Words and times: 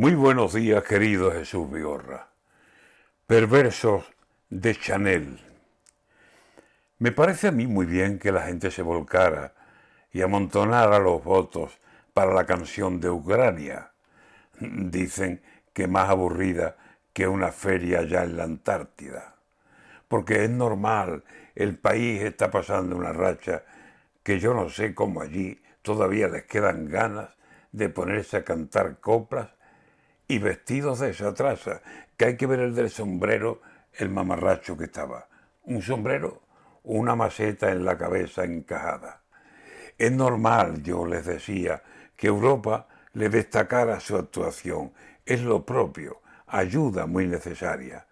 Muy 0.00 0.14
buenos 0.14 0.54
días, 0.54 0.82
querido 0.84 1.30
Jesús 1.30 1.70
Vigorra. 1.70 2.30
Perversos 3.26 4.10
de 4.48 4.74
Chanel. 4.74 5.38
Me 6.96 7.12
parece 7.12 7.48
a 7.48 7.52
mí 7.52 7.66
muy 7.66 7.84
bien 7.84 8.18
que 8.18 8.32
la 8.32 8.40
gente 8.46 8.70
se 8.70 8.80
volcara 8.80 9.52
y 10.10 10.22
amontonara 10.22 10.98
los 11.00 11.22
votos 11.22 11.78
para 12.14 12.32
la 12.32 12.46
canción 12.46 12.98
de 12.98 13.10
Ucrania. 13.10 13.92
Dicen 14.58 15.42
que 15.74 15.86
más 15.86 16.08
aburrida 16.08 16.78
que 17.12 17.28
una 17.28 17.52
feria 17.52 17.98
allá 17.98 18.24
en 18.24 18.38
la 18.38 18.44
Antártida. 18.44 19.34
Porque 20.08 20.44
es 20.44 20.50
normal, 20.50 21.24
el 21.54 21.76
país 21.76 22.22
está 22.22 22.50
pasando 22.50 22.96
una 22.96 23.12
racha 23.12 23.64
que 24.22 24.40
yo 24.40 24.54
no 24.54 24.70
sé 24.70 24.94
cómo 24.94 25.20
allí 25.20 25.60
todavía 25.82 26.26
les 26.28 26.44
quedan 26.44 26.88
ganas 26.88 27.36
de 27.70 27.90
ponerse 27.90 28.38
a 28.38 28.44
cantar 28.44 28.98
coplas 29.00 29.59
y 30.30 30.38
vestidos 30.38 31.00
de 31.00 31.10
esa 31.10 31.34
traza, 31.34 31.82
que 32.16 32.24
hay 32.24 32.36
que 32.36 32.46
ver 32.46 32.60
el 32.60 32.72
del 32.72 32.88
sombrero, 32.88 33.62
el 33.94 34.10
mamarracho 34.10 34.76
que 34.76 34.84
estaba. 34.84 35.26
Un 35.64 35.82
sombrero, 35.82 36.42
una 36.84 37.16
maceta 37.16 37.72
en 37.72 37.84
la 37.84 37.98
cabeza 37.98 38.44
encajada. 38.44 39.22
Es 39.98 40.12
normal, 40.12 40.84
yo 40.84 41.04
les 41.04 41.26
decía, 41.26 41.82
que 42.14 42.28
Europa 42.28 42.86
le 43.14 43.28
destacara 43.28 43.98
su 43.98 44.16
actuación. 44.16 44.92
Es 45.26 45.42
lo 45.42 45.66
propio, 45.66 46.20
ayuda 46.46 47.06
muy 47.06 47.26
necesaria. 47.26 48.06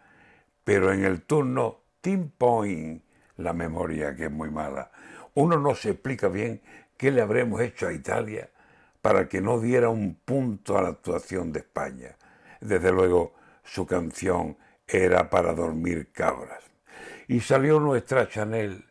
Pero 0.64 0.92
en 0.92 1.04
el 1.04 1.22
turno 1.22 1.82
Team 2.00 2.32
Point, 2.36 3.00
la 3.36 3.52
memoria 3.52 4.16
que 4.16 4.24
es 4.24 4.32
muy 4.32 4.50
mala, 4.50 4.90
uno 5.34 5.56
no 5.56 5.72
se 5.76 5.90
explica 5.90 6.26
bien 6.26 6.62
qué 6.96 7.12
le 7.12 7.20
habremos 7.20 7.60
hecho 7.60 7.86
a 7.86 7.92
Italia 7.92 8.50
para 9.00 9.28
que 9.28 9.40
no 9.40 9.60
diera 9.60 9.88
un 9.88 10.14
punto 10.16 10.76
a 10.76 10.82
la 10.82 10.88
actuación 10.88 11.52
de 11.52 11.60
España. 11.60 12.16
Desde 12.60 12.92
luego, 12.92 13.34
su 13.64 13.86
canción 13.86 14.56
era 14.86 15.30
para 15.30 15.54
dormir 15.54 16.10
cabras. 16.12 16.64
Y 17.28 17.40
salió 17.40 17.78
nuestra 17.78 18.28
Chanel 18.28 18.84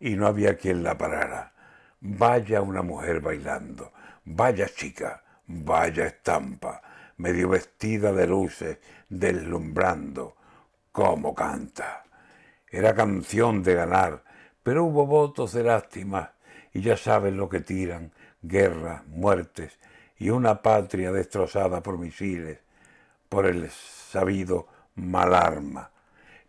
y 0.00 0.16
no 0.16 0.26
había 0.26 0.56
quien 0.56 0.82
la 0.82 0.96
parara. 0.96 1.52
Vaya 2.00 2.62
una 2.62 2.82
mujer 2.82 3.20
bailando, 3.20 3.92
vaya 4.24 4.66
chica, 4.68 5.22
vaya 5.46 6.06
estampa, 6.06 6.82
medio 7.18 7.50
vestida 7.50 8.12
de 8.12 8.26
luces, 8.26 8.78
deslumbrando. 9.08 10.36
¿Cómo 10.90 11.34
canta? 11.34 12.02
Era 12.68 12.94
canción 12.94 13.62
de 13.62 13.74
ganar, 13.74 14.24
pero 14.62 14.84
hubo 14.84 15.06
votos 15.06 15.52
de 15.52 15.62
lástima 15.62 16.32
y 16.72 16.80
ya 16.80 16.96
saben 16.96 17.36
lo 17.36 17.48
que 17.48 17.60
tiran, 17.60 18.12
guerras, 18.42 19.06
muertes 19.06 19.78
y 20.18 20.30
una 20.30 20.62
patria 20.62 21.12
destrozada 21.12 21.82
por 21.82 21.98
misiles, 21.98 22.58
por 23.28 23.46
el 23.46 23.70
sabido 23.70 24.68
mal 24.94 25.34
arma. 25.34 25.90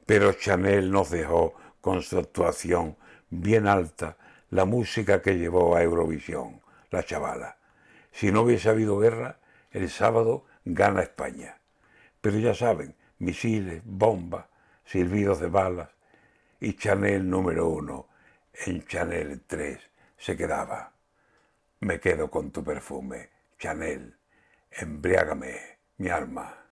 Pero 0.06 0.34
Chanel 0.34 0.92
nos 0.92 1.10
dejó 1.10 1.54
con 1.82 2.02
su 2.02 2.20
actuación 2.20 2.98
bien 3.30 3.68
alta 3.68 4.18
la 4.50 4.66
música 4.66 5.22
que 5.22 5.38
llevó 5.38 5.76
a 5.76 5.84
Eurovisión, 5.84 6.62
la 6.92 7.04
chavala. 7.04 7.58
Si 8.12 8.32
no 8.32 8.42
hubiese 8.42 8.70
habido 8.70 9.00
guerra, 9.00 9.40
el 9.72 9.90
sábado 9.90 10.46
gana 10.66 11.02
España. 11.02 11.58
Pero 12.22 12.38
ya 12.38 12.54
saben, 12.54 12.96
misiles, 13.18 13.82
bombas, 13.84 14.46
silbidos 14.86 15.40
de 15.40 15.48
balas 15.48 15.90
y 16.60 16.74
Chanel 16.74 17.28
número 17.30 17.68
uno 17.68 18.08
en 18.66 18.86
Chanel 18.86 19.42
3 19.48 19.93
se 20.24 20.38
quedaba. 20.38 20.94
Me 21.82 22.00
quedo 22.00 22.32
con 22.32 22.50
tu 22.50 22.64
perfume, 22.64 23.30
Chanel, 23.60 24.18
embriágame 24.72 25.80
mi 25.98 26.08
alma. 26.08 26.63